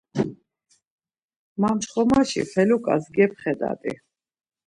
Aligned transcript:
Mamçxomaşi 1.61 2.41
feluǩas 2.51 3.05
gepxedati? 3.15 3.93